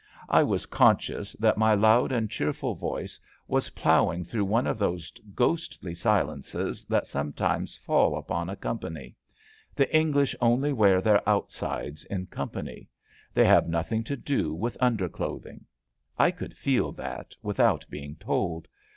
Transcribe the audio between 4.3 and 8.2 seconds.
one of those ghostly silences that some times fall